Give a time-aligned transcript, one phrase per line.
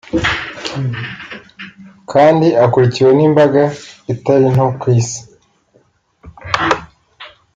[2.11, 3.63] kandi akurikiwe n’imbaga
[4.13, 5.21] itari nto ku Isi